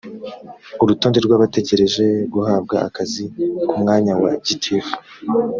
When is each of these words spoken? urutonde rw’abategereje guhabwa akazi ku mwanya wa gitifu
urutonde 0.83 1.17
rw’abategereje 1.25 2.05
guhabwa 2.33 2.75
akazi 2.87 3.23
ku 3.67 3.73
mwanya 3.81 4.13
wa 4.21 4.31
gitifu 4.45 4.95